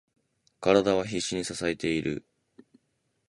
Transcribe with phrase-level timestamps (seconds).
[0.61, 2.25] 体は必死に支えている。